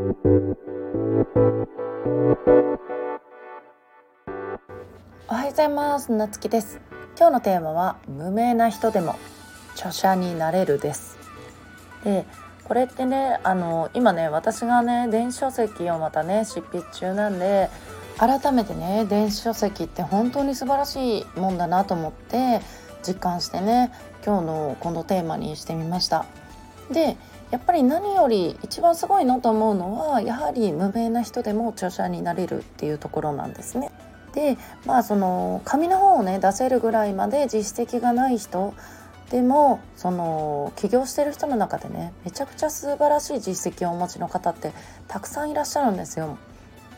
[0.00, 0.02] お
[5.34, 6.10] はようございます。
[6.10, 6.80] なつきです。
[7.18, 9.16] 今日のテーマは無名な人でも
[9.74, 11.18] 著者になれるです。
[12.02, 12.24] で
[12.64, 17.68] これってねあの今ね私がね電子書籍をまたね執筆中なんで
[18.16, 22.62] 改めてね電子書籍って本当に素晴らしいもんだなと思って
[23.06, 23.92] 実感してね
[24.24, 26.24] 今日のこのテーマにしてみました。
[26.90, 27.18] で
[27.50, 33.90] やっぱり何より一番すごいなと思うのはやはり無名な人でも著者になれるっていうところなんですね。
[34.32, 38.74] でまあその紙の本をね出せるぐらいまで実績がない人
[39.30, 44.72] でもその起業してる人の中でねめちゃくちゃ素晴らしい実績をお持ちの方って
[45.08, 46.38] たくさんいらっしゃるんですよ。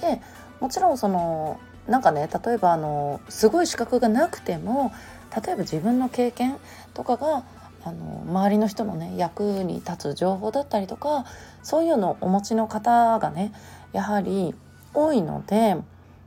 [0.00, 0.20] で
[0.60, 4.92] もちろんそのなんかね例えばあのすごい資格がなくても
[5.34, 6.56] 例えば自分の経験
[6.92, 7.44] とかが
[7.84, 11.24] あの周りの人のね役に立つ情報だったりとか
[11.62, 13.52] そういうのをお持ちの方がね
[13.92, 14.54] やはり
[14.94, 15.76] 多いので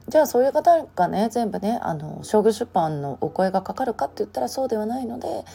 [0.07, 5.45] じゃあそういう方がね全部ねあの商業出版のお声がかかるかって言ったらそうではないので、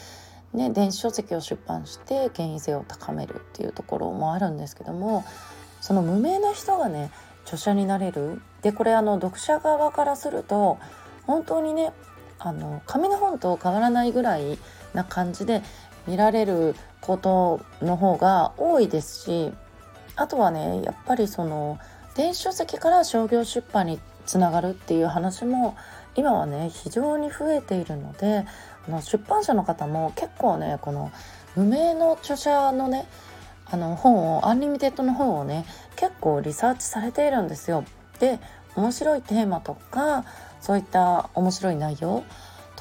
[0.53, 5.23] ね、電子書籍を出版して権威性を高めるっていうところもあるんですけども
[5.79, 7.11] その無名な人がね
[7.43, 8.41] 著者になれる。
[8.61, 10.77] でこれあの読者側からすると
[11.25, 11.93] 本当にね
[12.37, 14.59] あの紙の本と変わらないぐらい
[14.93, 15.63] な感じで
[16.07, 19.51] 見られることの方が多いですし
[20.15, 21.79] あとはねやっぱりその
[22.15, 25.75] 電子書籍から商業出版につながるっていう話も
[26.15, 28.45] 今はね非常に増えているので
[28.87, 31.11] あの出版社の方も結構ねこの
[31.55, 33.07] 無名の著者のね
[33.65, 37.85] あの本をアンリミテッドの本をね結構リサーチされているんですよ。
[38.19, 38.39] で
[38.75, 40.25] 面白いテーマとか
[40.59, 42.23] そういった面白い内容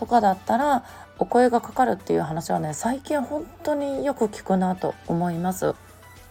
[0.01, 0.83] とかだったら
[1.19, 5.75] お声がかかるっていう話はね最近本当によく聞くなと思います。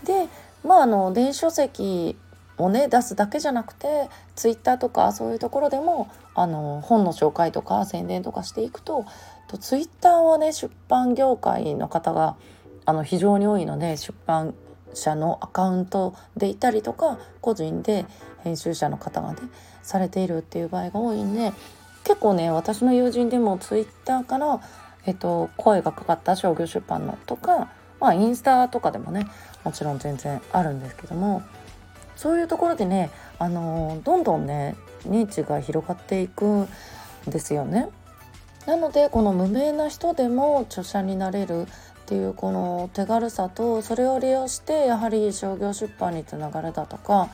[0.03, 0.27] で
[0.63, 2.17] まああの電子書籍
[2.57, 9.05] をね出すだけじゃなくてツイッターとかそういうところでもあの本の紹介とか宣伝とかしていくと
[9.47, 12.35] とツイッターはね出版業界の方が
[12.85, 14.55] あの非常に多いので出版
[14.95, 18.07] 社のアカウントでいたりとか個人で
[18.43, 19.39] 編集者の方がね
[19.83, 21.53] されているっていう場合が多いんで
[22.09, 24.59] 結構ね私の友人でもツイッターから、
[25.05, 29.27] えっと、声がかかった商業出版のとか、まあ、インスタとかでもね
[29.63, 31.43] もちろん全然あるんですけども
[32.15, 36.67] そういうところでね、あのどんどんね認知が広がっていくん
[37.27, 37.87] ですよね。
[38.65, 41.65] なのでこの無名な人でも著者になれるっ
[42.07, 47.29] ていうこの手軽さとそれを利用してやはり商業出版につながるだとか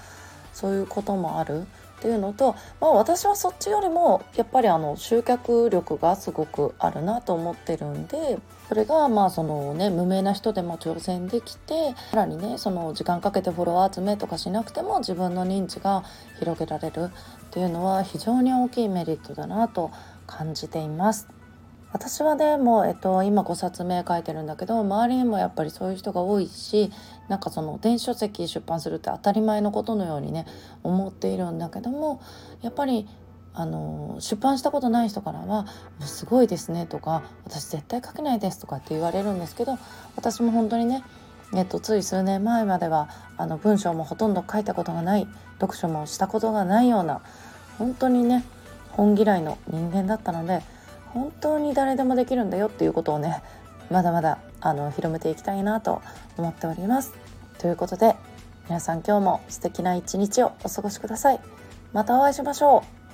[0.53, 1.65] そういうこともある
[2.05, 8.37] っていうのと、まあ、私はそっちよりもやっぱりあの集客力がすごくあるなと思ってるんで
[8.69, 16.03] それがまあそのね無名な人でも挑戦できてさらにねその時間かけてフォロワー集めとかしなくても自分の認知が
[16.37, 17.09] 広げられるっ
[17.49, 19.89] ていうのは非常に大きいメリットだなと
[20.27, 21.34] 感じています。
[21.95, 26.91] 私はねも、えっと、今5冊目書いてるんだけど周りにもやっぱりそういう人が多いし
[27.29, 30.45] なんかその電子書籍出版するって当たり前のことのようにね
[30.83, 32.21] 思っているんだけども
[32.61, 33.07] やっぱり
[33.53, 35.65] あの出版したことない人からは「も
[36.01, 39.77] うすごいですね」とか「私絶対書けないです」とかって言われるんですけど
[40.17, 41.01] 私も本当にね
[41.53, 43.07] えっと、つい数年前までは
[43.37, 45.27] あの文章もほとんど書いたことがない
[45.61, 47.21] 読書もしたことがないような
[47.77, 48.43] 本当にね
[48.91, 50.61] 本嫌いの人間だったので
[51.15, 53.41] 本当に誰でもできるんだよっていうことをね
[53.89, 56.01] まだまだあの広めていきたいなと
[56.37, 57.13] 思っております。
[57.57, 58.15] ということで
[58.67, 61.39] 皆さん今日も素敵な一日をお過ごしください。
[61.93, 63.04] またお会いしましょう。